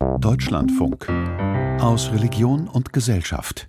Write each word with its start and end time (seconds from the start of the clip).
Deutschlandfunk 0.00 1.08
aus 1.78 2.10
Religion 2.10 2.68
und 2.68 2.92
Gesellschaft. 2.92 3.68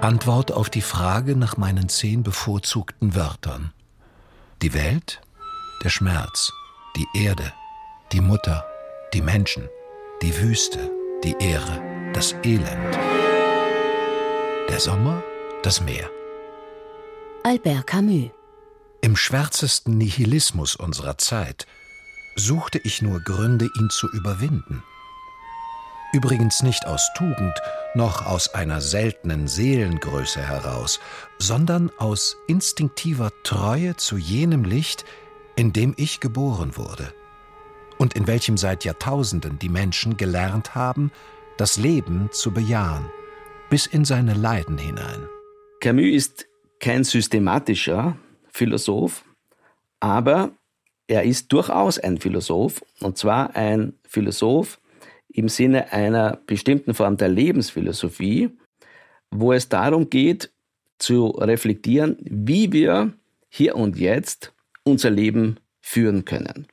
Antwort 0.00 0.50
auf 0.50 0.68
die 0.68 0.80
Frage 0.80 1.36
nach 1.36 1.56
meinen 1.56 1.88
zehn 1.88 2.24
bevorzugten 2.24 3.14
Wörtern. 3.14 3.72
Die 4.62 4.74
Welt, 4.74 5.20
der 5.84 5.90
Schmerz, 5.90 6.52
die 6.96 7.06
Erde, 7.14 7.52
die 8.10 8.20
Mutter, 8.20 8.64
die 9.14 9.22
Menschen, 9.22 9.68
die 10.22 10.36
Wüste, 10.40 10.90
die 11.22 11.36
Ehre, 11.38 11.80
das 12.12 12.34
Elend. 12.42 12.98
Der 14.68 14.80
Sommer, 14.80 15.22
das 15.62 15.80
Meer. 15.80 16.10
Albert 17.44 17.86
Camus 17.86 18.30
im 19.02 19.16
schwärzesten 19.16 19.96
Nihilismus 19.98 20.76
unserer 20.76 21.18
Zeit 21.18 21.66
suchte 22.36 22.78
ich 22.84 23.02
nur 23.02 23.20
Gründe, 23.20 23.68
ihn 23.78 23.90
zu 23.90 24.08
überwinden. 24.10 24.82
Übrigens 26.12 26.62
nicht 26.62 26.86
aus 26.86 27.08
Tugend, 27.16 27.54
noch 27.94 28.26
aus 28.26 28.54
einer 28.54 28.80
seltenen 28.80 29.46
Seelengröße 29.46 30.40
heraus, 30.40 30.98
sondern 31.38 31.90
aus 31.98 32.36
instinktiver 32.48 33.30
Treue 33.44 33.96
zu 33.96 34.16
jenem 34.16 34.64
Licht, 34.64 35.04
in 35.56 35.72
dem 35.72 35.94
ich 35.96 36.20
geboren 36.20 36.76
wurde 36.76 37.12
und 38.00 38.14
in 38.14 38.26
welchem 38.26 38.56
seit 38.56 38.84
Jahrtausenden 38.84 39.58
die 39.58 39.68
Menschen 39.68 40.16
gelernt 40.16 40.74
haben, 40.74 41.12
das 41.58 41.76
Leben 41.76 42.30
zu 42.32 42.50
bejahen, 42.50 43.10
bis 43.68 43.86
in 43.86 44.06
seine 44.06 44.32
Leiden 44.32 44.78
hinein. 44.78 45.28
Camus 45.80 46.06
ist 46.06 46.46
kein 46.80 47.04
systematischer, 47.04 48.16
Philosoph, 48.52 49.24
aber 50.00 50.52
er 51.06 51.24
ist 51.24 51.52
durchaus 51.52 51.98
ein 51.98 52.18
Philosoph, 52.18 52.84
und 53.00 53.18
zwar 53.18 53.56
ein 53.56 53.94
Philosoph 54.06 54.80
im 55.28 55.48
Sinne 55.48 55.92
einer 55.92 56.38
bestimmten 56.46 56.94
Form 56.94 57.16
der 57.16 57.28
Lebensphilosophie, 57.28 58.50
wo 59.30 59.52
es 59.52 59.68
darum 59.68 60.10
geht, 60.10 60.52
zu 60.98 61.28
reflektieren, 61.28 62.16
wie 62.20 62.72
wir 62.72 63.12
hier 63.48 63.76
und 63.76 63.98
jetzt 63.98 64.52
unser 64.84 65.10
Leben 65.10 65.58
führen 65.80 66.24
können. 66.24 66.66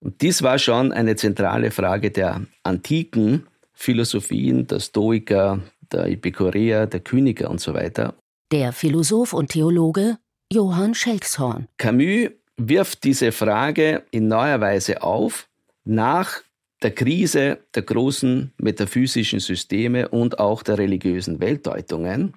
Und 0.00 0.22
dies 0.22 0.42
war 0.42 0.58
schon 0.58 0.92
eine 0.92 1.16
zentrale 1.16 1.70
Frage 1.70 2.10
der 2.10 2.42
antiken 2.62 3.46
Philosophien, 3.72 4.66
der 4.66 4.80
Stoiker, 4.80 5.60
der 5.92 6.06
Epikureer, 6.06 6.86
der 6.86 7.00
Kyniker 7.00 7.50
und 7.50 7.60
so 7.60 7.74
weiter. 7.74 8.14
Der 8.52 8.72
Philosoph 8.72 9.32
und 9.32 9.50
Theologe 9.50 10.18
Johann 10.52 10.94
Schelkshorn. 10.94 11.68
Camus 11.76 12.30
wirft 12.56 13.04
diese 13.04 13.30
Frage 13.30 14.04
in 14.10 14.26
neuer 14.26 14.60
Weise 14.60 15.02
auf 15.02 15.48
nach 15.84 16.42
der 16.82 16.90
Krise 16.90 17.58
der 17.74 17.82
großen 17.82 18.52
metaphysischen 18.58 19.38
Systeme 19.38 20.08
und 20.08 20.40
auch 20.40 20.62
der 20.62 20.78
religiösen 20.78 21.40
Weltdeutungen. 21.40 22.34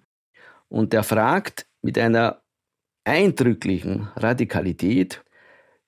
Und 0.70 0.94
er 0.94 1.03
fragt 1.03 1.66
mit 1.81 1.97
einer 1.97 2.42
eindrücklichen 3.03 4.09
Radikalität, 4.16 5.23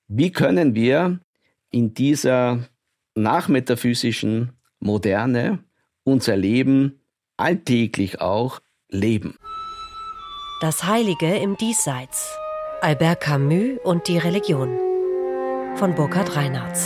wie 0.08 0.32
können 0.32 0.74
wir 0.74 1.20
in 1.70 1.94
dieser 1.94 2.68
nachmetaphysischen 3.14 4.52
Moderne 4.80 5.64
unser 6.04 6.36
Leben 6.36 7.00
alltäglich 7.36 8.20
auch 8.20 8.60
leben. 8.88 9.36
Das 10.62 10.84
Heilige 10.84 11.36
im 11.36 11.58
Diesseits. 11.58 12.34
Albert 12.80 13.20
Camus 13.20 13.78
und 13.84 14.08
die 14.08 14.16
Religion. 14.16 14.70
Von 15.74 15.94
Burkhard 15.94 16.34
Reinhardt. 16.34 16.78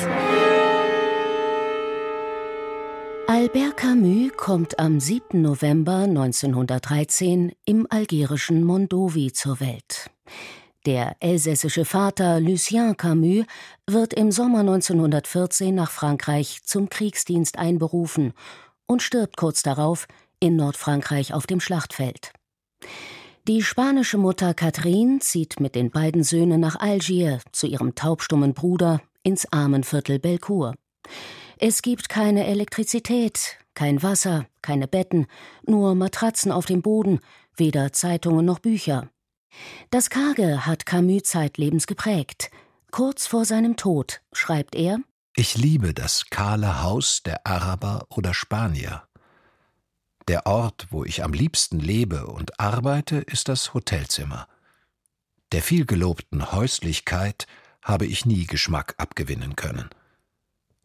Albert 3.28 3.76
Camus 3.76 4.32
kommt 4.36 4.80
am 4.80 4.98
7. 4.98 5.40
November 5.40 5.98
1913 5.98 7.52
im 7.64 7.86
algerischen 7.88 8.64
Mondovi 8.64 9.32
zur 9.32 9.60
Welt. 9.60 10.10
Der 10.84 11.14
elsässische 11.20 11.84
Vater 11.84 12.40
Lucien 12.40 12.96
Camus 12.96 13.44
wird 13.86 14.14
im 14.14 14.32
Sommer 14.32 14.60
1914 14.60 15.72
nach 15.72 15.92
Frankreich 15.92 16.62
zum 16.64 16.88
Kriegsdienst 16.88 17.56
einberufen 17.56 18.32
und 18.86 19.00
stirbt 19.00 19.36
kurz 19.36 19.62
darauf 19.62 20.08
in 20.40 20.56
Nordfrankreich 20.56 21.32
auf 21.32 21.46
dem 21.46 21.60
Schlachtfeld. 21.60 22.32
Die 23.48 23.62
spanische 23.62 24.18
Mutter 24.18 24.52
Catherine 24.54 25.18
zieht 25.20 25.60
mit 25.60 25.74
den 25.74 25.90
beiden 25.90 26.22
Söhnen 26.22 26.60
nach 26.60 26.78
Algier 26.78 27.40
zu 27.52 27.66
ihrem 27.66 27.94
taubstummen 27.94 28.52
Bruder 28.52 29.00
ins 29.22 29.50
Armenviertel 29.50 30.18
Belcourt. 30.18 30.76
Es 31.58 31.82
gibt 31.82 32.08
keine 32.08 32.46
Elektrizität, 32.46 33.58
kein 33.74 34.02
Wasser, 34.02 34.46
keine 34.62 34.88
Betten, 34.88 35.26
nur 35.66 35.94
Matratzen 35.94 36.52
auf 36.52 36.66
dem 36.66 36.82
Boden, 36.82 37.20
weder 37.56 37.92
Zeitungen 37.92 38.44
noch 38.44 38.58
Bücher. 38.58 39.08
Das 39.90 40.10
Karge 40.10 40.66
hat 40.66 40.86
Camus 40.86 41.24
zeitlebens 41.24 41.86
geprägt. 41.86 42.50
Kurz 42.90 43.26
vor 43.26 43.44
seinem 43.44 43.76
Tod 43.76 44.20
schreibt 44.32 44.74
er 44.74 44.98
Ich 45.34 45.56
liebe 45.56 45.94
das 45.94 46.26
kahle 46.30 46.82
Haus 46.82 47.22
der 47.24 47.46
Araber 47.46 48.06
oder 48.10 48.34
Spanier. 48.34 49.02
Der 50.30 50.46
Ort, 50.46 50.86
wo 50.90 51.04
ich 51.04 51.24
am 51.24 51.32
liebsten 51.32 51.80
lebe 51.80 52.28
und 52.28 52.60
arbeite, 52.60 53.16
ist 53.16 53.48
das 53.48 53.74
Hotelzimmer. 53.74 54.46
Der 55.50 55.60
vielgelobten 55.60 56.52
Häuslichkeit 56.52 57.48
habe 57.82 58.06
ich 58.06 58.26
nie 58.26 58.46
Geschmack 58.46 58.94
abgewinnen 58.96 59.56
können. 59.56 59.90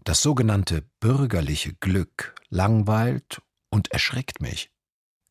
Das 0.03 0.23
sogenannte 0.23 0.81
bürgerliche 0.99 1.75
Glück 1.75 2.33
langweilt 2.49 3.39
und 3.69 3.91
erschreckt 3.91 4.41
mich. 4.41 4.71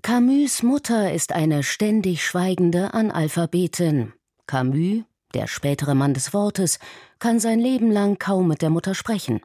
Camus 0.03 0.63
Mutter 0.63 1.13
ist 1.13 1.33
eine 1.33 1.65
ständig 1.65 2.25
schweigende 2.25 2.95
Analphabetin. 2.95 4.13
Camus, 4.47 5.03
der 5.35 5.49
spätere 5.49 5.97
Mann 5.97 6.15
des 6.15 6.33
Wortes, 6.33 6.79
kann 7.19 7.41
sein 7.41 7.59
Leben 7.59 7.91
lang 7.91 8.21
kaum 8.21 8.47
mit 8.47 8.63
der 8.63 8.71
Mutter 8.71 8.95
sprechen. 8.95 9.41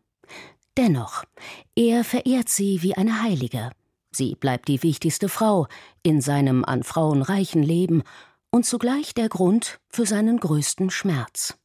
Dennoch, 0.78 1.24
er 1.76 2.04
verehrt 2.04 2.50
sie 2.50 2.84
wie 2.84 2.94
eine 2.94 3.24
Heilige. 3.24 3.72
Sie 4.12 4.36
bleibt 4.36 4.68
die 4.68 4.82
wichtigste 4.84 5.30
Frau 5.30 5.68
in 6.04 6.22
seinem 6.22 6.66
an 6.66 6.84
Frauen 6.84 7.22
reichen 7.22 7.64
Leben 7.64 8.04
und 8.52 8.66
zugleich 8.66 9.14
der 9.14 9.30
Grund 9.30 9.80
für 9.90 10.06
seinen 10.06 10.40
größten 10.40 10.90
Schmerz. 10.90 11.58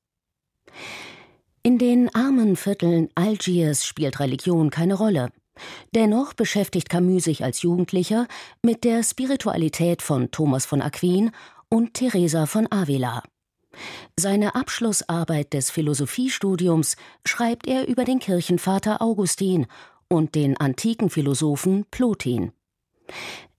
In 1.62 1.78
den 1.78 2.14
armen 2.14 2.56
Vierteln 2.56 3.08
Algiers 3.14 3.86
spielt 3.86 4.20
Religion 4.20 4.70
keine 4.70 4.94
Rolle. 4.94 5.30
Dennoch 5.94 6.34
beschäftigt 6.34 6.90
Camus 6.90 7.24
sich 7.24 7.44
als 7.44 7.62
Jugendlicher 7.62 8.26
mit 8.62 8.84
der 8.84 9.02
Spiritualität 9.02 10.02
von 10.02 10.30
Thomas 10.30 10.66
von 10.66 10.82
Aquin 10.82 11.30
und 11.70 11.94
Teresa 11.94 12.46
von 12.46 12.70
Avila. 12.70 13.22
Seine 14.18 14.54
Abschlussarbeit 14.54 15.52
des 15.52 15.70
Philosophiestudiums 15.70 16.96
schreibt 17.26 17.66
er 17.66 17.88
über 17.88 18.04
den 18.04 18.18
Kirchenvater 18.18 19.00
Augustin 19.00 19.66
und 20.14 20.34
den 20.34 20.56
antiken 20.56 21.10
Philosophen 21.10 21.84
Plotin. 21.90 22.52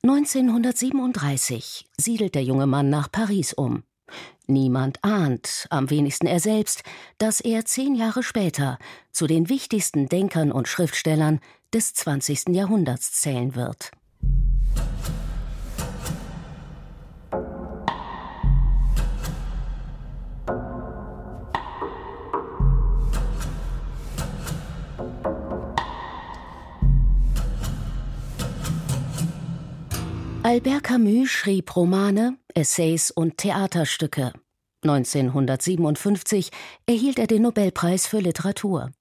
1937 0.03 1.87
siedelt 1.97 2.35
der 2.35 2.43
junge 2.43 2.67
Mann 2.67 2.89
nach 2.89 3.11
Paris 3.11 3.53
um. 3.53 3.83
Niemand 4.47 5.03
ahnt, 5.03 5.67
am 5.69 5.89
wenigsten 5.89 6.27
er 6.27 6.39
selbst, 6.39 6.83
dass 7.17 7.41
er 7.41 7.65
zehn 7.65 7.95
Jahre 7.95 8.21
später 8.21 8.77
zu 9.11 9.27
den 9.27 9.49
wichtigsten 9.49 10.07
Denkern 10.07 10.51
und 10.51 10.67
Schriftstellern 10.67 11.39
des 11.73 11.93
20. 11.95 12.49
Jahrhunderts 12.49 13.13
zählen 13.13 13.55
wird. 13.55 13.91
Albert 30.45 30.83
Camus 30.83 31.31
schrieb 31.31 31.75
Romane, 31.75 32.37
Essays 32.53 33.09
und 33.09 33.39
Theaterstücke. 33.39 34.31
1957 34.83 36.51
erhielt 36.85 37.17
er 37.17 37.25
den 37.25 37.41
Nobelpreis 37.41 38.05
für 38.05 38.19
Literatur. 38.19 38.91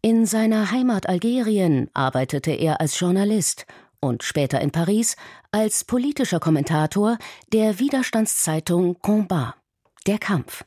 In 0.00 0.26
seiner 0.26 0.70
Heimat 0.70 1.08
Algerien 1.08 1.90
arbeitete 1.92 2.52
er 2.52 2.80
als 2.80 3.00
Journalist 3.00 3.66
und 3.98 4.22
später 4.22 4.60
in 4.60 4.70
Paris 4.70 5.16
als 5.50 5.82
politischer 5.82 6.38
Kommentator 6.38 7.18
der 7.52 7.80
Widerstandszeitung 7.80 9.00
Combat, 9.00 9.56
der 10.06 10.18
Kampf. 10.18 10.64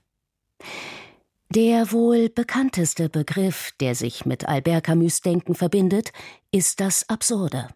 Der 1.48 1.94
wohl 1.94 2.28
bekannteste 2.28 3.08
Begriff, 3.08 3.72
der 3.80 3.96
sich 3.96 4.26
mit 4.26 4.50
Albert 4.50 4.84
Camus 4.84 5.22
Denken 5.22 5.56
verbindet, 5.56 6.12
ist 6.52 6.82
das 6.82 7.08
Absurde. 7.08 7.70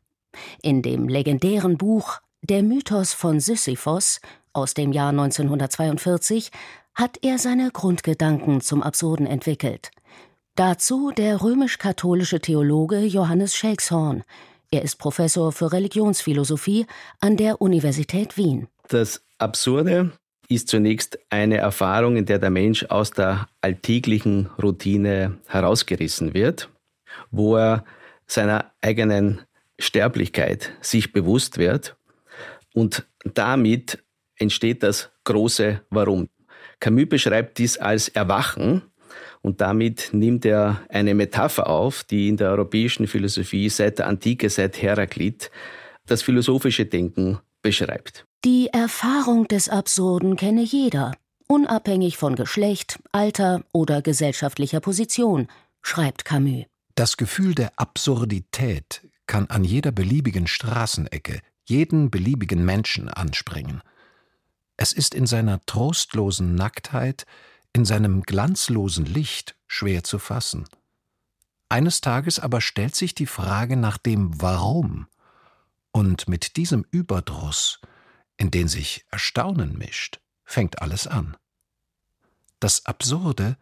In 0.62 0.82
dem 0.82 1.08
legendären 1.08 1.78
Buch 1.78 2.20
Der 2.42 2.64
Mythos 2.64 3.14
von 3.14 3.40
Sisyphos 3.40 4.20
aus 4.54 4.74
dem 4.74 4.92
Jahr 4.92 5.10
1942 5.10 6.52
hat 6.96 7.20
er 7.22 7.38
seine 7.38 7.70
Grundgedanken 7.72 8.62
zum 8.62 8.82
Absurden 8.82 9.28
entwickelt. 9.28 9.92
Dazu 10.56 11.12
der 11.12 11.42
römisch-katholische 11.44 12.40
Theologe 12.40 13.00
Johannes 13.06 13.56
Schelkshorn. 13.56 14.24
Er 14.72 14.82
ist 14.82 14.96
Professor 14.96 15.52
für 15.52 15.72
Religionsphilosophie 15.72 16.88
an 17.20 17.38
der 17.38 17.62
Universität 17.62 18.38
Wien. 18.38 18.68
Das 18.88 19.22
Absurde 19.38 20.12
ist 20.50 20.68
zunächst 20.68 21.20
eine 21.30 21.58
Erfahrung, 21.58 22.16
in 22.16 22.26
der 22.26 22.40
der 22.40 22.50
Mensch 22.50 22.86
aus 22.86 23.12
der 23.12 23.48
alltäglichen 23.62 24.50
Routine 24.62 25.38
herausgerissen 25.48 26.34
wird, 26.34 26.70
wo 27.30 27.56
er 27.56 27.84
seiner 28.26 28.72
eigenen 28.82 29.42
Sterblichkeit 29.80 30.74
sich 30.82 31.14
bewusst 31.14 31.58
wird 31.58 31.98
und 32.74 33.08
damit 33.24 34.04
entsteht 34.38 34.84
das 34.84 35.12
große 35.24 35.82
Warum. 35.90 36.30
Camus 36.80 37.10
beschreibt 37.10 37.58
dies 37.58 37.78
als 37.78 38.08
Erwachen 38.10 38.84
und 39.42 39.62
damit 39.62 40.10
nimmt 40.14 40.46
er 40.46 40.82
eine 40.90 41.14
Metapher 41.14 41.68
auf, 41.68 42.04
die 42.04 42.28
in 42.28 42.38
der 42.38 42.52
europäischen 42.52 43.08
Philosophie 43.08 43.70
seit 43.70 44.00
der 44.00 44.08
Antike, 44.08 44.50
seit 44.50 44.82
Heraklit, 44.82 45.52
das 46.06 46.22
philosophische 46.22 46.86
Denken 46.86 47.40
beschreibt. 47.62 48.26
Die 48.46 48.70
Erfahrung 48.72 49.48
des 49.48 49.70
Absurden 49.70 50.36
kenne 50.36 50.62
jeder, 50.62 51.14
unabhängig 51.48 52.18
von 52.18 52.36
Geschlecht, 52.36 53.00
Alter 53.12 53.64
oder 53.74 54.02
gesellschaftlicher 54.02 54.80
Position, 54.80 55.48
schreibt 55.82 56.26
Camus. 56.26 56.66
Das 56.96 57.18
Gefühl 57.18 57.56
der 57.56 57.72
Absurdität 57.78 59.02
kann 59.28 59.48
an 59.48 59.64
jeder 59.64 59.92
beliebigen 59.92 60.48
Straßenecke 60.48 61.42
jeden 61.66 62.10
beliebigen 62.10 62.64
Menschen 62.64 63.10
anspringen. 63.10 63.82
Es 64.78 64.94
ist 64.94 65.14
in 65.14 65.28
seiner 65.28 65.60
trostlosen 65.66 66.56
Nacktheit, 66.56 67.26
in 67.74 67.84
seinem 67.84 68.24
glanzlosen 68.24 69.06
Licht 69.06 69.56
schwer 69.68 70.04
zu 70.04 70.18
fassen. 70.18 70.66
Eines 71.70 72.00
Tages 72.00 72.40
aber 72.40 72.62
stellt 72.62 72.96
sich 72.96 73.14
die 73.14 73.26
Frage 73.26 73.76
nach 73.76 73.98
dem 73.98 74.42
Warum, 74.42 75.08
und 75.92 76.28
mit 76.28 76.58
diesem 76.58 76.86
Überdruss, 76.92 77.82
in 78.38 78.52
den 78.52 78.68
sich 78.68 79.06
Erstaunen 79.10 79.78
mischt, 79.78 80.20
fängt 80.46 80.82
alles 80.82 81.08
an. 81.08 81.36
Das 82.60 82.86
Absurde 82.86 83.58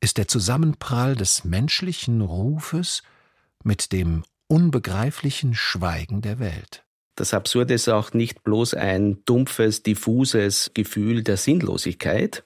ist 0.00 0.18
der 0.18 0.28
Zusammenprall 0.28 1.14
des 1.14 1.44
menschlichen 1.44 2.20
Rufes 2.20 3.02
mit 3.62 3.92
dem 3.92 4.24
unbegreiflichen 4.50 5.54
Schweigen 5.54 6.22
der 6.22 6.40
Welt. 6.40 6.84
Das 7.14 7.34
Absurde 7.34 7.74
ist 7.74 7.88
auch 7.88 8.12
nicht 8.12 8.42
bloß 8.42 8.74
ein 8.74 9.22
dumpfes, 9.24 9.82
diffuses 9.82 10.72
Gefühl 10.74 11.22
der 11.22 11.36
Sinnlosigkeit, 11.36 12.42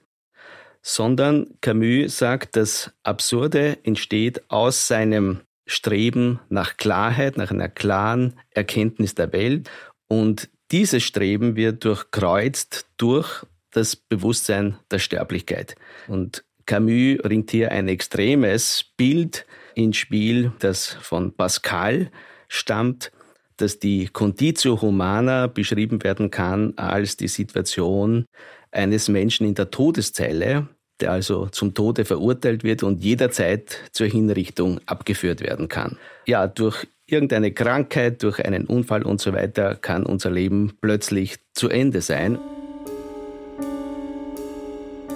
sondern 0.83 1.55
Camus 1.63 2.19
sagt, 2.19 2.57
das 2.57 2.93
Absurde 3.05 3.79
entsteht 3.85 4.51
aus 4.51 4.87
seinem 4.87 5.41
Streben 5.67 6.41
nach 6.51 6.77
Klarheit, 6.77 7.39
nach 7.39 7.51
einer 7.51 7.71
klaren 7.71 8.35
Erkenntnis 8.51 9.15
der 9.15 9.33
Welt 9.33 9.71
und 10.07 10.51
dieses 10.73 11.05
Streben 11.05 11.57
wird 11.57 11.85
durchkreuzt 11.85 12.87
durch 12.99 13.47
das 13.71 13.97
Bewusstsein 13.97 14.79
der 14.91 14.99
Sterblichkeit. 14.99 15.75
Und 16.09 16.45
Camus 16.67 17.19
bringt 17.23 17.51
hier 17.51 17.73
ein 17.73 17.89
extremes 17.89 18.85
Bild 18.97 19.47
ins 19.75 19.97
Spiel, 19.97 20.53
das 20.59 20.87
von 21.01 21.33
Pascal 21.35 22.11
stammt, 22.49 23.13
dass 23.57 23.79
die 23.79 24.07
Conditio 24.09 24.81
Humana 24.81 25.47
beschrieben 25.47 26.03
werden 26.03 26.31
kann 26.31 26.75
als 26.77 27.17
die 27.17 27.29
Situation 27.29 28.27
eines 28.73 29.09
Menschen 29.09 29.47
in 29.47 29.55
der 29.55 29.71
Todeszelle, 29.71 30.69
der 31.01 31.13
also 31.13 31.47
zum 31.47 31.75
Tode 31.75 32.05
verurteilt 32.05 32.65
wird 32.65 32.83
und 32.83 33.03
jederzeit 33.03 33.79
zur 33.93 34.07
Hinrichtung 34.09 34.81
abgeführt 34.87 35.41
werden 35.41 35.69
kann. 35.69 35.97
Ja, 36.27 36.47
durch 36.47 36.87
irgendeine 37.07 37.53
Krankheit, 37.53 38.23
durch 38.23 38.45
einen 38.45 38.67
Unfall 38.67 39.03
und 39.03 39.21
so 39.21 39.33
weiter 39.33 39.77
kann 39.77 40.05
unser 40.07 40.31
Leben 40.31 40.77
plötzlich 40.81 41.37
zu 41.53 41.69
Ende 41.69 42.01
sein. 42.01 42.39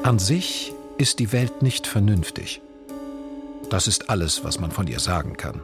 An 0.03 0.19
sich 0.19 0.73
ist 0.99 1.19
die 1.19 1.33
Welt 1.33 1.63
nicht 1.63 1.87
vernünftig. 1.87 2.61
Das 3.71 3.87
ist 3.87 4.09
alles, 4.09 4.45
was 4.45 4.59
man 4.59 4.71
von 4.71 4.87
ihr 4.87 5.01
sagen 5.01 5.37
kann. 5.37 5.61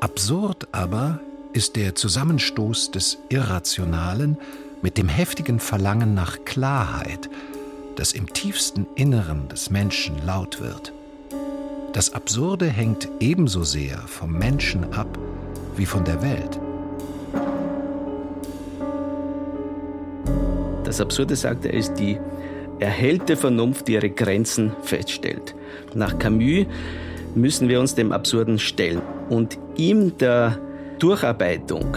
Absurd 0.00 0.68
aber 0.72 1.20
ist 1.52 1.76
der 1.76 1.94
Zusammenstoß 1.94 2.90
des 2.90 3.18
Irrationalen 3.28 4.36
mit 4.82 4.98
dem 4.98 5.08
heftigen 5.08 5.60
Verlangen 5.60 6.14
nach 6.14 6.44
Klarheit, 6.44 7.30
das 7.96 8.12
im 8.12 8.32
tiefsten 8.32 8.86
Inneren 8.96 9.48
des 9.48 9.70
Menschen 9.70 10.16
laut 10.26 10.60
wird. 10.60 10.92
Das 11.92 12.12
Absurde 12.12 12.66
hängt 12.66 13.08
ebenso 13.20 13.62
sehr 13.62 13.98
vom 14.08 14.32
Menschen 14.32 14.92
ab 14.92 15.16
wie 15.76 15.86
von 15.86 16.04
der 16.04 16.20
Welt. 16.20 16.58
Das 20.82 21.00
Absurde, 21.00 21.36
sagt 21.36 21.64
er, 21.64 21.72
ist 21.72 21.94
die 21.94 22.18
erhellte 22.84 23.36
Vernunft, 23.36 23.88
ihre 23.88 24.10
Grenzen 24.10 24.72
feststellt. 24.82 25.54
Nach 25.94 26.18
Camus 26.18 26.66
müssen 27.34 27.68
wir 27.68 27.80
uns 27.80 27.94
dem 27.94 28.12
Absurden 28.12 28.58
stellen 28.58 29.00
und 29.30 29.58
ihm 29.76 30.16
der 30.18 30.58
Durcharbeitung 30.98 31.96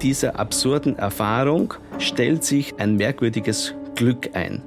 dieser 0.00 0.38
absurden 0.38 0.96
Erfahrung 0.96 1.74
stellt 1.98 2.44
sich 2.44 2.78
ein 2.78 2.96
merkwürdiges 2.96 3.74
Glück 3.96 4.30
ein. 4.34 4.62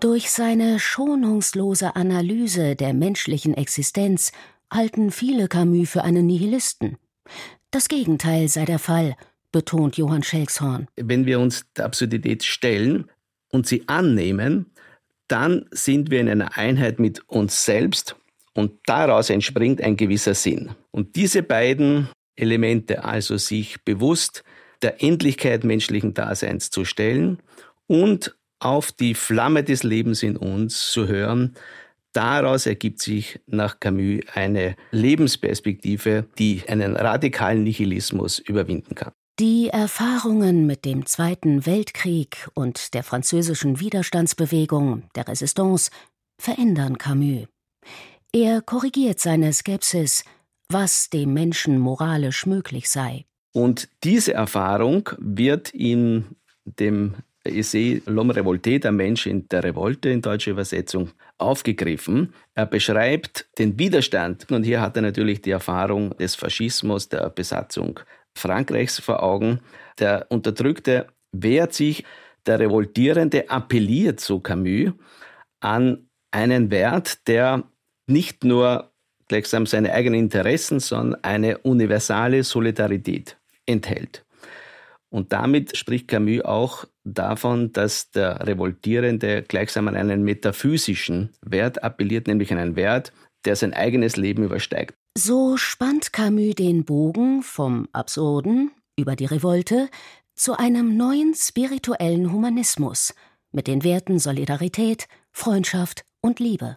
Durch 0.00 0.30
seine 0.30 0.78
schonungslose 0.78 1.96
Analyse 1.96 2.76
der 2.76 2.94
menschlichen 2.94 3.54
Existenz 3.54 4.32
halten 4.72 5.10
viele 5.10 5.48
Camus 5.48 5.90
für 5.90 6.02
einen 6.02 6.26
Nihilisten. 6.26 6.96
Das 7.70 7.88
Gegenteil 7.88 8.48
sei 8.48 8.64
der 8.64 8.78
Fall, 8.78 9.16
betont 9.56 9.96
Johann 9.96 10.22
Schelkshorn. 10.22 10.86
Wenn 10.96 11.24
wir 11.24 11.40
uns 11.40 11.64
der 11.78 11.86
Absurdität 11.86 12.44
stellen 12.44 13.10
und 13.50 13.66
sie 13.66 13.84
annehmen, 13.88 14.66
dann 15.28 15.64
sind 15.70 16.10
wir 16.10 16.20
in 16.20 16.28
einer 16.28 16.58
Einheit 16.58 17.00
mit 17.00 17.26
uns 17.26 17.64
selbst 17.64 18.16
und 18.52 18.72
daraus 18.84 19.30
entspringt 19.30 19.80
ein 19.80 19.96
gewisser 19.96 20.34
Sinn. 20.34 20.72
Und 20.90 21.16
diese 21.16 21.42
beiden 21.42 22.10
Elemente, 22.36 23.02
also 23.04 23.38
sich 23.38 23.82
bewusst 23.82 24.44
der 24.82 25.02
Endlichkeit 25.02 25.64
menschlichen 25.64 26.12
Daseins 26.12 26.68
zu 26.68 26.84
stellen 26.84 27.38
und 27.86 28.36
auf 28.58 28.92
die 28.92 29.14
Flamme 29.14 29.64
des 29.64 29.84
Lebens 29.84 30.22
in 30.22 30.36
uns 30.36 30.92
zu 30.92 31.08
hören, 31.08 31.54
daraus 32.12 32.66
ergibt 32.66 33.00
sich 33.00 33.40
nach 33.46 33.80
Camus 33.80 34.20
eine 34.34 34.76
Lebensperspektive, 34.90 36.26
die 36.38 36.62
einen 36.68 36.94
radikalen 36.94 37.62
Nihilismus 37.62 38.38
überwinden 38.38 38.94
kann. 38.94 39.12
Die 39.38 39.68
Erfahrungen 39.68 40.64
mit 40.64 40.86
dem 40.86 41.04
Zweiten 41.04 41.66
Weltkrieg 41.66 42.48
und 42.54 42.94
der 42.94 43.02
französischen 43.02 43.80
Widerstandsbewegung, 43.80 45.02
der 45.14 45.28
Resistance, 45.28 45.90
verändern 46.38 46.96
Camus. 46.96 47.46
Er 48.32 48.62
korrigiert 48.62 49.20
seine 49.20 49.52
Skepsis, 49.52 50.24
was 50.70 51.10
dem 51.10 51.34
Menschen 51.34 51.78
moralisch 51.78 52.46
möglich 52.46 52.88
sei. 52.88 53.26
Und 53.52 53.90
diese 54.04 54.32
Erfahrung 54.32 55.10
wird 55.18 55.68
in 55.74 56.24
dem 56.64 57.16
Essay 57.44 58.00
L'homme 58.06 58.32
révolté, 58.32 58.78
der 58.78 58.92
Mensch 58.92 59.26
in 59.26 59.46
der 59.48 59.64
Revolte 59.64 60.08
in 60.08 60.22
deutscher 60.22 60.52
Übersetzung, 60.52 61.10
aufgegriffen. 61.36 62.32
Er 62.54 62.64
beschreibt 62.64 63.46
den 63.58 63.78
Widerstand 63.78 64.50
und 64.50 64.64
hier 64.64 64.80
hat 64.80 64.96
er 64.96 65.02
natürlich 65.02 65.42
die 65.42 65.50
Erfahrung 65.50 66.16
des 66.16 66.34
Faschismus, 66.34 67.10
der 67.10 67.28
Besatzung 67.28 68.00
Frankreichs 68.36 69.00
vor 69.00 69.22
Augen. 69.22 69.60
Der 69.98 70.26
Unterdrückte 70.28 71.08
wehrt 71.32 71.72
sich, 71.72 72.04
der 72.46 72.60
Revoltierende 72.60 73.50
appelliert, 73.50 74.20
so 74.20 74.40
Camus, 74.40 74.92
an 75.60 76.08
einen 76.30 76.70
Wert, 76.70 77.26
der 77.26 77.64
nicht 78.06 78.44
nur 78.44 78.92
gleichsam 79.28 79.66
seine 79.66 79.92
eigenen 79.92 80.20
Interessen, 80.20 80.78
sondern 80.78 81.24
eine 81.24 81.58
universale 81.58 82.44
Solidarität 82.44 83.36
enthält. 83.64 84.24
Und 85.08 85.32
damit 85.32 85.76
spricht 85.76 86.08
Camus 86.08 86.44
auch 86.44 86.84
davon, 87.04 87.72
dass 87.72 88.10
der 88.10 88.46
Revoltierende 88.46 89.42
gleichsam 89.42 89.88
an 89.88 89.96
einen 89.96 90.22
metaphysischen 90.22 91.30
Wert 91.40 91.82
appelliert, 91.82 92.26
nämlich 92.26 92.52
einen 92.52 92.76
Wert, 92.76 93.12
der 93.44 93.56
sein 93.56 93.72
eigenes 93.72 94.16
Leben 94.16 94.44
übersteigt. 94.44 94.96
So 95.18 95.56
spannt 95.56 96.12
Camus 96.12 96.56
den 96.56 96.84
Bogen 96.84 97.42
vom 97.42 97.88
Absurden 97.92 98.70
über 98.98 99.16
die 99.16 99.24
Revolte 99.24 99.88
zu 100.34 100.58
einem 100.58 100.98
neuen 100.98 101.34
spirituellen 101.34 102.32
Humanismus 102.32 103.14
mit 103.50 103.66
den 103.66 103.82
Werten 103.82 104.18
Solidarität, 104.18 105.08
Freundschaft 105.32 106.04
und 106.20 106.38
Liebe 106.38 106.76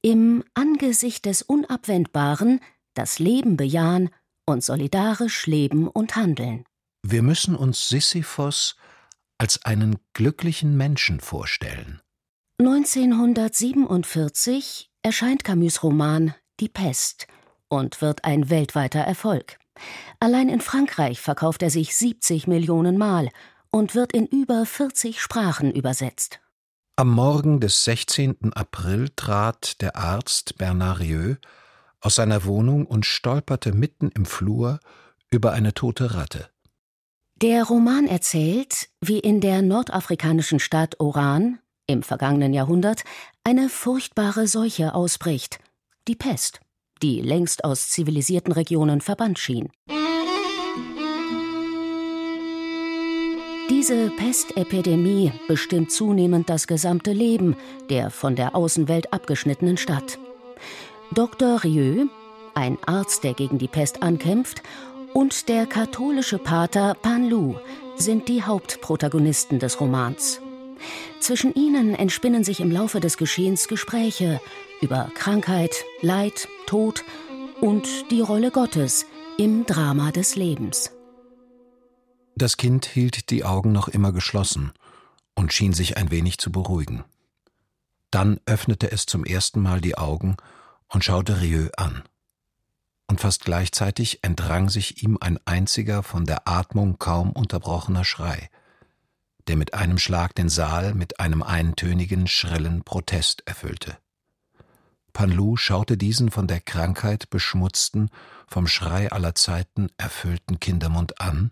im 0.00 0.44
Angesicht 0.54 1.26
des 1.26 1.42
Unabwendbaren 1.42 2.60
das 2.94 3.18
Leben 3.18 3.58
bejahen 3.58 4.08
und 4.46 4.64
solidarisch 4.64 5.46
leben 5.46 5.88
und 5.88 6.16
handeln. 6.16 6.64
Wir 7.02 7.20
müssen 7.22 7.54
uns 7.56 7.88
Sisyphos 7.88 8.76
als 9.36 9.62
einen 9.64 9.96
glücklichen 10.14 10.74
Menschen 10.76 11.18
vorstellen. 11.20 12.00
1947 12.60 14.90
erscheint 15.02 15.44
Camus 15.44 15.82
Roman 15.82 16.34
Die 16.60 16.68
Pest 16.68 17.26
und 17.68 18.00
wird 18.00 18.24
ein 18.24 18.48
weltweiter 18.48 19.00
Erfolg. 19.00 19.58
Allein 20.20 20.48
in 20.48 20.60
Frankreich 20.60 21.20
verkauft 21.20 21.62
er 21.62 21.70
sich 21.70 21.96
70 21.96 22.46
Millionen 22.46 22.96
Mal 22.96 23.28
und 23.70 23.94
wird 23.94 24.12
in 24.12 24.26
über 24.26 24.64
40 24.64 25.20
Sprachen 25.20 25.72
übersetzt. 25.72 26.40
Am 26.96 27.10
Morgen 27.10 27.60
des 27.60 27.84
16. 27.84 28.54
April 28.54 29.10
trat 29.14 29.82
der 29.82 29.96
Arzt 29.96 30.56
Bernard 30.56 31.00
Rieu 31.00 31.34
aus 32.00 32.14
seiner 32.14 32.44
Wohnung 32.44 32.86
und 32.86 33.04
stolperte 33.04 33.72
mitten 33.72 34.10
im 34.14 34.24
Flur 34.24 34.80
über 35.30 35.52
eine 35.52 35.74
tote 35.74 36.14
Ratte. 36.14 36.48
Der 37.42 37.64
Roman 37.64 38.06
erzählt, 38.06 38.88
wie 39.02 39.18
in 39.18 39.42
der 39.42 39.60
nordafrikanischen 39.60 40.58
Stadt 40.58 40.98
Oran 41.00 41.58
im 41.86 42.02
vergangenen 42.02 42.54
Jahrhundert 42.54 43.04
eine 43.44 43.68
furchtbare 43.68 44.46
Seuche 44.46 44.94
ausbricht, 44.94 45.58
die 46.08 46.16
Pest, 46.16 46.60
die 47.02 47.20
längst 47.20 47.64
aus 47.64 47.88
zivilisierten 47.88 48.52
Regionen 48.52 49.00
verbannt 49.00 49.38
schien. 49.38 49.70
Diese 53.68 54.10
Pestepidemie 54.10 55.32
bestimmt 55.48 55.90
zunehmend 55.90 56.48
das 56.48 56.66
gesamte 56.66 57.12
Leben 57.12 57.56
der 57.90 58.10
von 58.10 58.36
der 58.36 58.54
Außenwelt 58.54 59.12
abgeschnittenen 59.12 59.76
Stadt. 59.76 60.18
Dr. 61.12 61.62
Rieu, 61.62 62.06
ein 62.54 62.78
Arzt, 62.86 63.24
der 63.24 63.34
gegen 63.34 63.58
die 63.58 63.68
Pest 63.68 64.02
ankämpft, 64.02 64.62
und 65.14 65.48
der 65.48 65.66
katholische 65.66 66.38
Pater 66.38 66.94
Panlu 66.94 67.56
sind 67.96 68.28
die 68.28 68.42
Hauptprotagonisten 68.42 69.58
des 69.58 69.80
Romans. 69.80 70.40
Zwischen 71.20 71.54
ihnen 71.54 71.94
entspinnen 71.94 72.44
sich 72.44 72.60
im 72.60 72.70
Laufe 72.70 73.00
des 73.00 73.16
Geschehens 73.16 73.68
Gespräche 73.68 74.40
über 74.80 75.10
Krankheit, 75.14 75.84
Leid, 76.02 76.48
Tod 76.66 77.04
und 77.60 78.10
die 78.10 78.20
Rolle 78.20 78.50
Gottes 78.50 79.06
im 79.38 79.66
Drama 79.66 80.12
des 80.12 80.36
Lebens. 80.36 80.92
Das 82.36 82.56
Kind 82.56 82.84
hielt 82.86 83.30
die 83.30 83.44
Augen 83.44 83.72
noch 83.72 83.88
immer 83.88 84.12
geschlossen 84.12 84.72
und 85.34 85.52
schien 85.52 85.72
sich 85.72 85.96
ein 85.96 86.10
wenig 86.10 86.38
zu 86.38 86.52
beruhigen. 86.52 87.04
Dann 88.10 88.40
öffnete 88.46 88.92
es 88.92 89.06
zum 89.06 89.24
ersten 89.24 89.60
Mal 89.60 89.80
die 89.80 89.96
Augen 89.96 90.36
und 90.88 91.04
schaute 91.04 91.40
Rieu 91.40 91.68
an. 91.76 92.02
Und 93.08 93.20
fast 93.20 93.44
gleichzeitig 93.44 94.22
entrang 94.22 94.68
sich 94.68 95.02
ihm 95.02 95.16
ein 95.20 95.38
einziger 95.44 96.02
von 96.02 96.24
der 96.24 96.48
Atmung 96.48 96.98
kaum 96.98 97.32
unterbrochener 97.32 98.04
Schrei, 98.04 98.50
der 99.48 99.56
mit 99.56 99.74
einem 99.74 99.98
Schlag 99.98 100.34
den 100.34 100.48
Saal 100.48 100.94
mit 100.94 101.20
einem 101.20 101.42
eintönigen, 101.42 102.26
schrillen 102.26 102.82
Protest 102.82 103.42
erfüllte. 103.46 103.98
Panlu 105.12 105.56
schaute 105.56 105.96
diesen 105.96 106.30
von 106.30 106.46
der 106.46 106.60
Krankheit 106.60 107.30
beschmutzten, 107.30 108.10
vom 108.48 108.66
Schrei 108.66 109.10
aller 109.10 109.34
Zeiten 109.34 109.88
erfüllten 109.96 110.60
Kindermund 110.60 111.20
an 111.20 111.50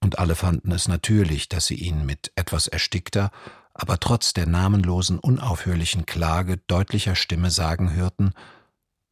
und 0.00 0.18
alle 0.18 0.34
fanden 0.34 0.72
es 0.72 0.88
natürlich, 0.88 1.48
dass 1.48 1.66
sie 1.66 1.74
ihn 1.74 2.06
mit 2.06 2.32
etwas 2.34 2.66
erstickter, 2.66 3.30
aber 3.74 4.00
trotz 4.00 4.32
der 4.32 4.46
namenlosen, 4.46 5.18
unaufhörlichen 5.18 6.06
Klage 6.06 6.56
deutlicher 6.66 7.14
Stimme 7.14 7.50
sagen 7.50 7.92
hörten 7.92 8.32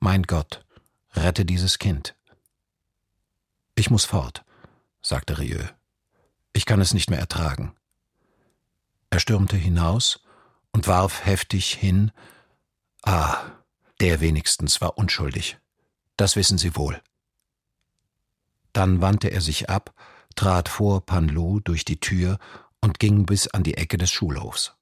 Mein 0.00 0.22
Gott, 0.22 0.64
rette 1.14 1.44
dieses 1.44 1.78
Kind. 1.78 2.14
Ich 3.74 3.90
muss 3.90 4.04
fort, 4.04 4.44
sagte 5.02 5.38
Rieu. 5.38 5.62
Ich 6.52 6.66
kann 6.66 6.80
es 6.80 6.94
nicht 6.94 7.10
mehr 7.10 7.20
ertragen. 7.20 7.74
Er 9.10 9.20
stürmte 9.20 9.56
hinaus 9.56 10.20
und 10.72 10.86
warf 10.86 11.24
heftig 11.24 11.72
hin 11.74 12.12
Ah, 13.02 13.38
der 14.00 14.20
wenigstens 14.20 14.80
war 14.80 14.98
unschuldig. 14.98 15.58
Das 16.16 16.36
wissen 16.36 16.58
Sie 16.58 16.76
wohl. 16.76 17.00
Dann 18.72 19.00
wandte 19.00 19.28
er 19.28 19.40
sich 19.40 19.70
ab 19.70 19.94
trat 20.38 20.68
vor 20.68 21.04
Panlu 21.04 21.58
durch 21.58 21.84
die 21.84 21.98
Tür 21.98 22.38
und 22.80 23.00
ging 23.00 23.26
bis 23.26 23.48
an 23.48 23.64
die 23.64 23.76
Ecke 23.76 23.98
des 23.98 24.12
Schulhofs. 24.12 24.74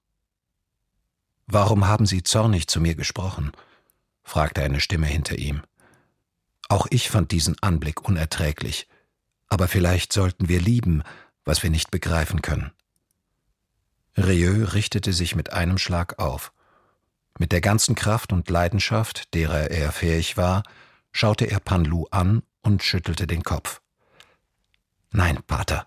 Warum 1.46 1.86
haben 1.86 2.04
Sie 2.04 2.22
zornig 2.22 2.66
zu 2.68 2.78
mir 2.78 2.94
gesprochen? 2.94 3.52
fragte 4.22 4.62
eine 4.62 4.80
Stimme 4.80 5.06
hinter 5.06 5.38
ihm. 5.38 5.62
Auch 6.68 6.86
ich 6.90 7.08
fand 7.08 7.30
diesen 7.30 7.56
Anblick 7.62 8.06
unerträglich, 8.06 8.86
aber 9.48 9.66
vielleicht 9.66 10.12
sollten 10.12 10.50
wir 10.50 10.60
lieben, 10.60 11.02
was 11.46 11.62
wir 11.62 11.70
nicht 11.70 11.90
begreifen 11.90 12.42
können. 12.42 12.72
Rieu 14.16 14.64
richtete 14.64 15.12
sich 15.12 15.34
mit 15.34 15.52
einem 15.52 15.78
Schlag 15.78 16.18
auf. 16.18 16.52
Mit 17.38 17.52
der 17.52 17.60
ganzen 17.60 17.94
Kraft 17.94 18.32
und 18.32 18.48
Leidenschaft, 18.48 19.34
derer 19.34 19.70
er 19.70 19.92
fähig 19.92 20.36
war, 20.36 20.62
schaute 21.12 21.44
er 21.44 21.60
Panlu 21.60 22.06
an 22.10 22.42
und 22.62 22.82
schüttelte 22.82 23.26
den 23.26 23.42
Kopf. 23.42 23.82
Nein, 25.10 25.42
Pater, 25.46 25.84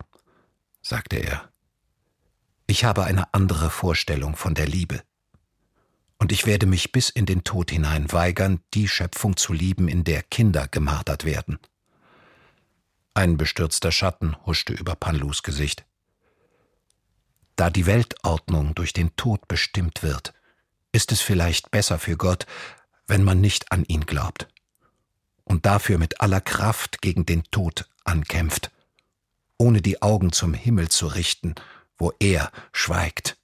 sagte 0.81 1.17
er, 1.17 1.49
ich 2.67 2.83
habe 2.83 3.03
eine 3.03 3.33
andere 3.33 3.71
Vorstellung 3.71 4.35
von 4.35 4.53
der 4.53 4.67
Liebe. 4.67 5.01
Und 6.19 6.31
ich 6.31 6.45
werde 6.45 6.67
mich 6.67 6.91
bis 6.91 7.09
in 7.09 7.25
den 7.25 7.43
Tod 7.43 7.71
hinein 7.71 8.11
weigern, 8.11 8.61
die 8.75 8.87
Schöpfung 8.87 9.37
zu 9.37 9.53
lieben, 9.53 9.87
in 9.87 10.03
der 10.03 10.21
Kinder 10.21 10.67
gemartert 10.67 11.25
werden. 11.25 11.57
Ein 13.15 13.37
bestürzter 13.37 13.91
Schatten 13.91 14.35
huschte 14.45 14.73
über 14.73 14.95
Panlus 14.95 15.41
Gesicht. 15.41 15.85
Da 17.59 17.69
die 17.69 17.85
Weltordnung 17.85 18.73
durch 18.73 18.93
den 18.93 19.13
Tod 19.17 19.49
bestimmt 19.49 20.01
wird, 20.01 20.33
ist 20.93 21.11
es 21.11 21.19
vielleicht 21.19 21.71
besser 21.71 21.99
für 21.99 22.15
Gott, 22.15 22.45
wenn 23.05 23.23
man 23.23 23.41
nicht 23.41 23.73
an 23.73 23.83
ihn 23.85 24.05
glaubt 24.05 24.47
und 25.43 25.65
dafür 25.65 25.97
mit 25.97 26.21
aller 26.21 26.39
Kraft 26.39 27.01
gegen 27.01 27.25
den 27.25 27.43
Tod 27.51 27.89
ankämpft 28.05 28.71
ohne 29.59 29.81
die 29.81 30.01
Augen 30.01 30.31
zum 30.31 30.53
Himmel 30.53 30.89
zu 30.89 31.07
richten, 31.07 31.53
wo 31.97 32.13
er 32.19 32.51
schweigt. 32.71 33.37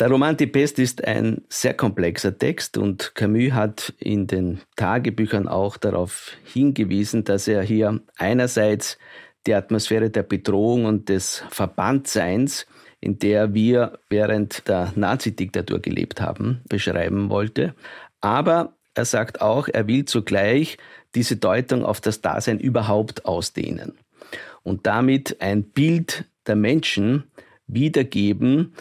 Der 0.00 0.10
Roman 0.10 0.36
Die 0.36 0.48
Pest 0.48 0.80
ist 0.80 1.04
ein 1.04 1.42
sehr 1.48 1.74
komplexer 1.74 2.36
Text 2.36 2.76
und 2.76 3.14
Camus 3.14 3.52
hat 3.52 3.94
in 4.00 4.26
den 4.26 4.60
Tagebüchern 4.74 5.46
auch 5.46 5.76
darauf 5.76 6.32
hingewiesen, 6.42 7.22
dass 7.22 7.46
er 7.46 7.62
hier 7.62 8.00
einerseits 8.16 8.98
die 9.46 9.54
Atmosphäre 9.54 10.10
der 10.10 10.24
Bedrohung 10.24 10.86
und 10.86 11.08
des 11.08 11.44
Verbandseins, 11.48 12.66
in 13.00 13.20
der 13.20 13.54
wir 13.54 14.00
während 14.08 14.66
der 14.66 14.92
Nazidiktatur 14.96 15.78
gelebt 15.78 16.20
haben, 16.20 16.62
beschreiben 16.68 17.30
wollte, 17.30 17.76
aber 18.20 18.74
er 18.94 19.04
sagt 19.04 19.42
auch, 19.42 19.68
er 19.68 19.86
will 19.86 20.06
zugleich 20.06 20.76
diese 21.14 21.36
Deutung 21.36 21.84
auf 21.84 22.00
das 22.00 22.20
Dasein 22.20 22.58
überhaupt 22.58 23.26
ausdehnen 23.26 23.92
und 24.64 24.88
damit 24.88 25.40
ein 25.40 25.62
Bild 25.62 26.24
der 26.48 26.56
Menschen 26.56 27.30
wiedergeben, 27.68 28.74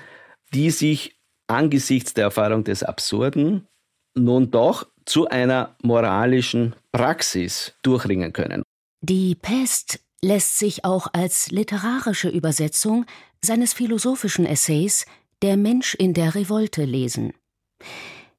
die 0.53 0.71
sich 0.71 1.17
angesichts 1.47 2.13
der 2.13 2.25
Erfahrung 2.25 2.63
des 2.63 2.83
Absurden 2.83 3.67
nun 4.15 4.51
doch 4.51 4.87
zu 5.05 5.27
einer 5.27 5.75
moralischen 5.81 6.75
Praxis 6.91 7.73
durchringen 7.81 8.31
können. 8.31 8.63
Die 9.01 9.35
Pest 9.35 9.99
lässt 10.21 10.57
sich 10.59 10.85
auch 10.85 11.07
als 11.11 11.51
literarische 11.51 12.29
Übersetzung 12.29 13.05
seines 13.43 13.73
philosophischen 13.73 14.45
Essays 14.45 15.05
Der 15.41 15.57
Mensch 15.57 15.95
in 15.95 16.13
der 16.13 16.35
Revolte 16.35 16.85
lesen. 16.85 17.33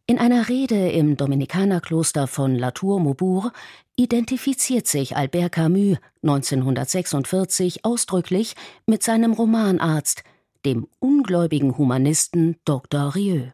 In 0.06 0.18
einer 0.18 0.49
Rede 0.49 0.90
im 0.90 1.16
Dominikanerkloster 1.16 2.26
von 2.26 2.56
La 2.56 2.71
Tour 2.71 3.00
Maubourg 3.00 3.52
identifiziert 3.97 4.87
sich 4.87 5.16
Albert 5.16 5.52
Camus 5.52 5.99
1946 6.23 7.85
ausdrücklich 7.85 8.54
mit 8.87 9.02
seinem 9.02 9.33
Romanarzt, 9.33 10.25
dem 10.64 10.87
ungläubigen 10.99 11.76
Humanisten 11.76 12.56
Dr. 12.64 13.14
Rieu. 13.14 13.50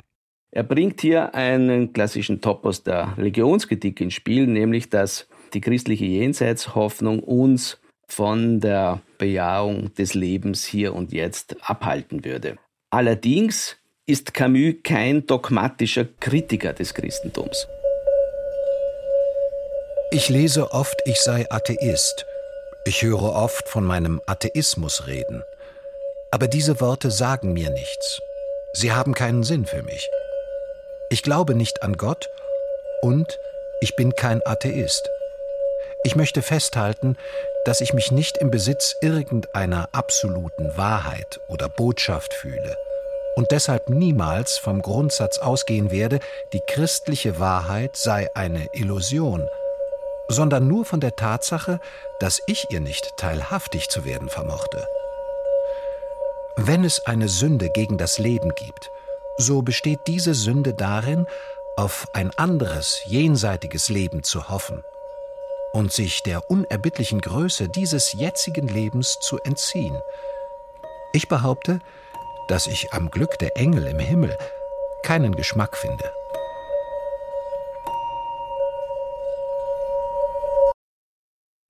Er 0.53 0.65
bringt 0.65 1.01
hier 1.01 1.35
einen 1.35 1.93
klassischen 1.93 2.41
Topos 2.41 2.83
der 2.83 3.15
Legionskritik 3.17 4.01
ins 4.01 4.15
Spiel, 4.15 4.47
nämlich 4.47 4.91
dass 4.91 5.29
die 5.55 5.61
christliche 5.61 6.07
Jenseitshoffnung 6.07 7.21
uns 7.21 7.79
von 8.09 8.61
der 8.61 9.01
Bejahung 9.19 9.95
des 9.95 10.15
Lebens 10.15 10.65
hier 10.65 10.95
und 10.95 11.13
jetzt 11.13 11.57
abhalten 11.63 12.25
würde. 12.25 12.59
Allerdings 12.91 13.77
ist 14.07 14.35
Camus 14.35 14.75
kein 14.83 15.27
dogmatischer 15.27 16.05
Kritiker 16.19 16.73
des 16.73 16.95
Christentums. 16.95 17.69
Ich 20.11 20.29
lese 20.29 20.73
oft, 20.73 21.01
ich 21.05 21.21
sei 21.21 21.49
Atheist. 21.51 22.27
Ich 22.85 23.03
höre 23.03 23.23
oft 23.23 23.69
von 23.69 23.85
meinem 23.85 24.21
Atheismus 24.27 25.07
reden. 25.07 25.45
Aber 26.31 26.49
diese 26.49 26.81
Worte 26.81 27.11
sagen 27.11 27.53
mir 27.53 27.71
nichts. 27.71 28.21
Sie 28.73 28.93
haben 28.93 29.15
keinen 29.15 29.43
Sinn 29.43 29.67
für 29.67 29.83
mich. 29.83 30.09
Ich 31.11 31.23
glaube 31.23 31.55
nicht 31.55 31.83
an 31.83 31.97
Gott 31.97 32.29
und 33.03 33.39
ich 33.81 33.97
bin 33.97 34.15
kein 34.15 34.45
Atheist. 34.47 35.09
Ich 36.05 36.15
möchte 36.15 36.41
festhalten, 36.41 37.17
dass 37.65 37.81
ich 37.81 37.93
mich 37.93 38.11
nicht 38.13 38.39
im 38.39 38.51
Besitz 38.51 38.95
irgendeiner 39.01 39.89
absoluten 39.93 40.77
Wahrheit 40.77 41.41
oder 41.49 41.69
Botschaft 41.69 42.33
fühle 42.33 42.77
und 43.37 43.51
deshalb 43.53 43.89
niemals 43.89 44.59
vom 44.59 44.83
Grundsatz 44.83 45.39
ausgehen 45.39 45.91
werde, 45.91 46.21
die 46.53 46.61
christliche 46.61 47.39
Wahrheit 47.39 47.97
sei 47.97 48.29
eine 48.35 48.69
Illusion, 48.73 49.49
sondern 50.29 50.69
nur 50.69 50.85
von 50.85 51.01
der 51.01 51.17
Tatsache, 51.17 51.81
dass 52.19 52.41
ich 52.47 52.67
ihr 52.71 52.81
nicht 52.81 53.17
teilhaftig 53.17 53.89
zu 53.89 54.05
werden 54.05 54.29
vermochte. 54.29 54.87
Wenn 56.63 56.85
es 56.85 57.07
eine 57.07 57.31
Sünde 57.31 57.71
gegen 57.71 57.97
das 57.97 58.19
Leben 58.19 58.55
gibt, 58.55 58.91
so 59.39 59.63
besteht 59.63 60.01
diese 60.07 60.35
Sünde 60.35 60.75
darin, 60.75 61.27
auf 61.79 62.07
ein 62.13 62.31
anderes, 62.37 63.01
jenseitiges 63.07 63.89
Leben 63.89 64.23
zu 64.23 64.51
hoffen 64.51 64.85
und 65.73 65.91
sich 65.91 66.23
der 66.23 66.51
unerbittlichen 66.51 67.23
Größe 67.23 67.71
dieses 67.71 68.13
jetzigen 68.13 68.69
Lebens 68.69 69.17
zu 69.23 69.39
entziehen. 69.39 69.99
Ich 71.15 71.29
behaupte, 71.29 71.81
dass 72.49 72.67
ich 72.67 72.93
am 72.93 73.11
Glück 73.11 73.39
der 73.39 73.57
Engel 73.57 73.87
im 73.87 73.99
Himmel 73.99 74.37
keinen 75.03 75.35
Geschmack 75.35 75.79
finde. 75.79 76.13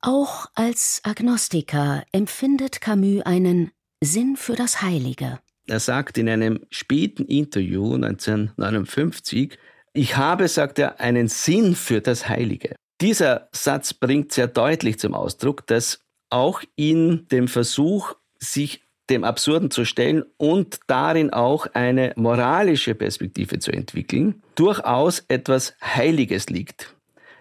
Auch 0.00 0.46
als 0.56 1.00
Agnostiker 1.04 2.02
empfindet 2.10 2.80
Camus 2.80 3.22
einen 3.24 3.70
Sinn 4.02 4.36
für 4.36 4.54
das 4.54 4.80
Heilige. 4.80 5.40
Er 5.66 5.80
sagt 5.80 6.16
in 6.16 6.28
einem 6.28 6.60
späten 6.70 7.24
Interview 7.26 7.94
1959, 7.94 9.58
ich 9.92 10.16
habe, 10.16 10.48
sagt 10.48 10.78
er, 10.78 11.00
einen 11.00 11.28
Sinn 11.28 11.74
für 11.74 12.00
das 12.00 12.28
Heilige. 12.28 12.76
Dieser 13.00 13.48
Satz 13.52 13.92
bringt 13.92 14.32
sehr 14.32 14.46
deutlich 14.46 14.98
zum 14.98 15.14
Ausdruck, 15.14 15.66
dass 15.66 16.00
auch 16.30 16.62
in 16.76 17.26
dem 17.28 17.48
Versuch, 17.48 18.14
sich 18.38 18.82
dem 19.10 19.24
Absurden 19.24 19.70
zu 19.70 19.84
stellen 19.84 20.24
und 20.38 20.80
darin 20.86 21.30
auch 21.30 21.66
eine 21.74 22.12
moralische 22.16 22.94
Perspektive 22.94 23.58
zu 23.58 23.72
entwickeln, 23.72 24.42
durchaus 24.54 25.24
etwas 25.28 25.74
Heiliges 25.82 26.48
liegt, 26.48 26.94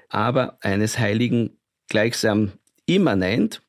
aber 0.09 0.57
eines 0.61 0.97
Heiligen 0.99 1.57
gleichsam 1.87 2.51
immanent. 2.85 3.61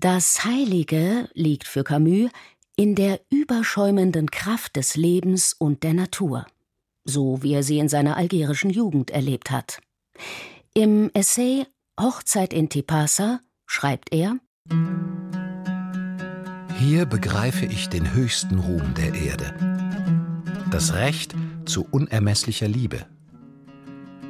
Das 0.00 0.46
Heilige 0.46 1.28
liegt 1.34 1.68
für 1.68 1.84
Camus 1.84 2.30
in 2.74 2.94
der 2.94 3.20
überschäumenden 3.28 4.30
Kraft 4.30 4.76
des 4.76 4.96
Lebens 4.96 5.52
und 5.52 5.82
der 5.82 5.92
Natur, 5.92 6.46
so 7.04 7.42
wie 7.42 7.52
er 7.52 7.62
sie 7.62 7.78
in 7.78 7.90
seiner 7.90 8.16
algerischen 8.16 8.70
Jugend 8.70 9.10
erlebt 9.10 9.50
hat. 9.50 9.82
Im 10.72 11.10
Essay 11.12 11.66
Hochzeit 12.00 12.54
in 12.54 12.70
Tipasa 12.70 13.40
schreibt 13.66 14.10
er 14.10 14.38
Hier 16.78 17.04
begreife 17.04 17.66
ich 17.66 17.90
den 17.90 18.14
höchsten 18.14 18.58
Ruhm 18.58 18.94
der 18.94 19.12
Erde, 19.12 19.54
das 20.70 20.94
Recht 20.94 21.34
zu 21.66 21.86
unermesslicher 21.90 22.68
Liebe. 22.68 23.04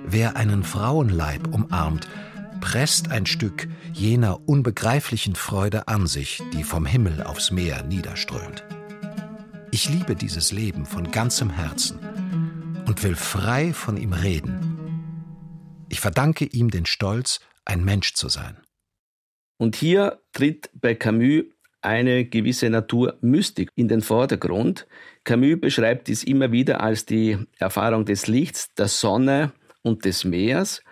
Wer 0.04 0.34
einen 0.34 0.64
Frauenleib 0.64 1.54
umarmt, 1.54 2.08
presst 2.60 3.10
ein 3.10 3.26
Stück 3.26 3.68
jener 3.92 4.48
unbegreiflichen 4.48 5.34
Freude 5.34 5.88
an 5.88 6.06
sich, 6.06 6.42
die 6.52 6.62
vom 6.62 6.86
Himmel 6.86 7.22
aufs 7.22 7.50
Meer 7.50 7.82
niederströmt. 7.82 8.64
Ich 9.70 9.88
liebe 9.88 10.14
dieses 10.14 10.52
Leben 10.52 10.84
von 10.84 11.10
ganzem 11.10 11.50
Herzen 11.50 11.98
und 12.86 13.02
will 13.02 13.16
frei 13.16 13.72
von 13.72 13.96
ihm 13.96 14.12
reden. 14.12 14.76
Ich 15.88 16.00
verdanke 16.00 16.44
ihm 16.44 16.70
den 16.70 16.86
Stolz, 16.86 17.40
ein 17.64 17.84
Mensch 17.84 18.14
zu 18.14 18.28
sein. 18.28 18.56
Und 19.58 19.76
hier 19.76 20.20
tritt 20.32 20.70
bei 20.74 20.94
Camus 20.94 21.44
eine 21.82 22.24
gewisse 22.24 22.68
Naturmystik 22.68 23.70
in 23.74 23.88
den 23.88 24.02
Vordergrund. 24.02 24.86
Camus 25.24 25.60
beschreibt 25.60 26.08
dies 26.08 26.24
immer 26.24 26.52
wieder 26.52 26.80
als 26.80 27.06
die 27.06 27.38
Erfahrung 27.58 28.04
des 28.04 28.26
Lichts, 28.26 28.74
der 28.74 28.88
Sonne 28.88 29.52
und 29.82 30.04
des 30.04 30.24
Meeres 30.24 30.82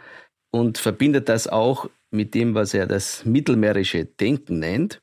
und 0.51 0.79
verbindet 0.79 1.29
das 1.29 1.47
auch 1.47 1.89
mit 2.11 2.35
dem, 2.35 2.55
was 2.55 2.75
er 2.75 2.87
das 2.87 3.25
mittelmeerische 3.25 4.05
Denken 4.05 4.59
nennt. 4.59 5.01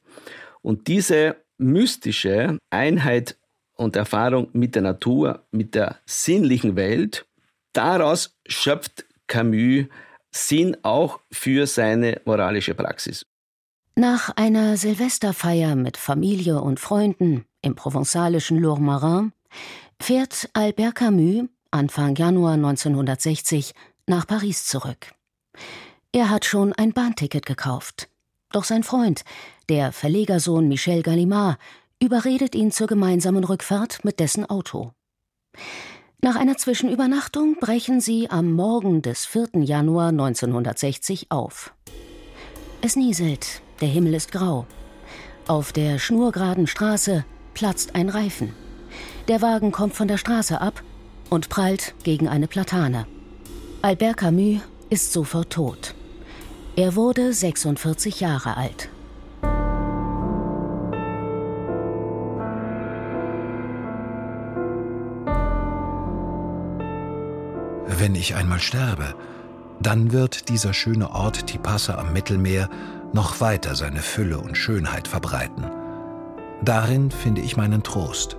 Und 0.62 0.88
diese 0.88 1.38
mystische 1.58 2.58
Einheit 2.70 3.38
und 3.76 3.96
Erfahrung 3.96 4.50
mit 4.54 4.76
der 4.76 4.82
Natur, 4.82 5.46
mit 5.52 5.76
der 5.76 5.98
sinnlichen 6.06 6.76
Welt, 6.76 7.26
daraus 7.74 8.36
schöpft 8.48 9.06
Camus 9.28 9.86
Sinn 10.32 10.76
auch 10.84 11.22
für 11.32 11.66
seine 11.66 12.22
moralische 12.26 12.76
Praxis. 12.76 13.26
Nach 13.96 14.36
einer 14.36 14.76
Silvesterfeier 14.76 15.76
mit 15.76 15.96
Familie 15.96 16.60
und 16.60 16.82
Freunden 16.82 17.46
im 17.62 17.76
provenzalischen 17.76 18.60
Lourmarin 18.60 19.32
fährt 20.02 20.50
Albert 20.52 20.96
Camus 20.96 21.48
Anfang 21.72 22.16
Januar 22.16 22.56
1960 22.56 23.74
nach 24.08 24.28
Paris 24.28 24.66
zurück. 24.66 25.14
Er 26.16 26.30
hat 26.30 26.46
schon 26.46 26.72
ein 26.72 26.94
Bahnticket 26.94 27.46
gekauft. 27.46 28.08
Doch 28.54 28.64
sein 28.64 28.84
Freund, 28.84 29.26
der 29.68 29.92
Verlegersohn 29.92 30.70
Michel 30.70 31.04
Gallimard, 31.04 31.58
überredet 32.02 32.56
ihn 32.56 32.72
zur 32.72 32.88
gemeinsamen 32.88 33.44
Rückfahrt 33.44 34.06
mit 34.06 34.22
dessen 34.22 34.50
Auto. 34.50 34.94
Nach 36.22 36.38
einer 36.38 36.56
Zwischenübernachtung 36.56 37.58
brechen 37.60 38.00
sie 38.00 38.30
am 38.30 38.54
Morgen 38.54 39.02
des 39.02 39.26
4. 39.26 39.64
Januar 39.64 40.08
1960 40.08 41.32
auf. 41.32 41.74
Es 42.82 42.96
nieselt, 42.96 43.62
der 43.82 43.90
Himmel 43.90 44.14
ist 44.14 44.32
grau. 44.32 44.68
Auf 45.48 45.74
der 45.74 46.00
schnurgeraden 46.00 46.68
Straße 46.68 47.26
platzt 47.54 47.94
ein 47.94 48.08
Reifen. 48.08 48.54
Der 49.28 49.42
Wagen 49.42 49.74
kommt 49.74 49.96
von 49.96 50.08
der 50.08 50.18
Straße 50.18 50.62
ab 50.62 50.82
und 51.30 51.50
prallt 51.50 51.94
gegen 52.04 52.30
eine 52.30 52.48
Platane. 52.48 53.06
Albert 53.82 54.16
Camus 54.16 54.62
ist 54.90 55.12
sofort 55.12 55.52
tot. 55.52 55.95
Er 56.78 56.98
wurde 56.98 57.32
46 57.32 58.20
Jahre 58.20 58.58
alt. 58.58 58.90
Wenn 67.88 68.14
ich 68.14 68.36
einmal 68.36 68.60
sterbe, 68.60 69.16
dann 69.80 70.12
wird 70.12 70.50
dieser 70.50 70.74
schöne 70.74 71.12
Ort 71.12 71.48
Tipasa 71.48 71.96
am 71.98 72.12
Mittelmeer 72.12 72.70
noch 73.14 73.40
weiter 73.40 73.76
seine 73.76 74.02
Fülle 74.02 74.40
und 74.40 74.58
Schönheit 74.58 75.08
verbreiten. 75.08 75.72
Darin 76.62 77.10
finde 77.10 77.40
ich 77.40 77.56
meinen 77.56 77.84
Trost. 77.84 78.36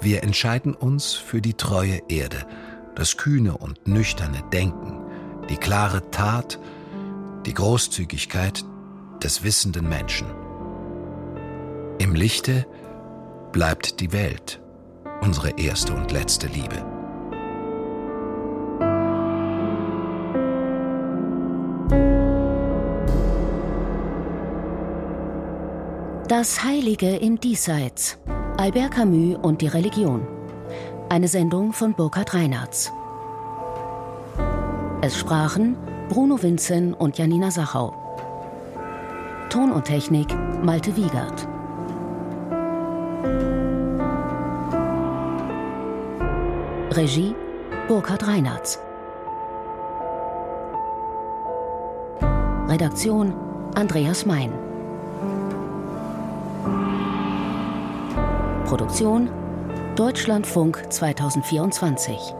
Wir 0.00 0.22
entscheiden 0.22 0.74
uns 0.74 1.14
für 1.14 1.40
die 1.40 1.54
treue 1.54 2.02
Erde, 2.08 2.46
das 2.94 3.16
kühne 3.16 3.56
und 3.56 3.88
nüchterne 3.88 4.44
Denken, 4.52 5.00
die 5.50 5.56
klare 5.56 6.08
Tat, 6.12 6.60
die 7.48 7.54
Großzügigkeit 7.54 8.62
des 9.22 9.42
wissenden 9.42 9.88
Menschen. 9.88 10.26
Im 11.98 12.14
Lichte 12.14 12.66
bleibt 13.52 14.00
die 14.00 14.12
Welt, 14.12 14.60
unsere 15.22 15.58
erste 15.58 15.94
und 15.94 16.12
letzte 16.12 16.46
Liebe. 16.48 16.84
Das 26.28 26.62
Heilige 26.62 27.16
im 27.16 27.40
Diesseits. 27.40 28.18
Albert 28.58 28.90
Camus 28.90 29.38
und 29.40 29.62
die 29.62 29.68
Religion. 29.68 30.28
Eine 31.08 31.28
Sendung 31.28 31.72
von 31.72 31.94
Burkhard 31.94 32.34
Reinhardt. 32.34 32.92
Es 35.00 35.18
sprachen 35.18 35.78
Bruno 36.08 36.42
Winzen 36.42 36.94
und 36.94 37.18
Janina 37.18 37.50
Sachau. 37.50 37.92
Ton 39.50 39.70
und 39.70 39.84
Technik 39.84 40.34
Malte 40.62 40.96
Wiegert. 40.96 41.46
Regie 46.96 47.34
Burkhard 47.88 48.26
Reinhardt. 48.26 48.78
Redaktion 52.68 53.34
Andreas 53.74 54.24
Mein. 54.24 54.50
Produktion 58.64 59.28
Deutschlandfunk 59.94 60.86
2024. 60.88 62.37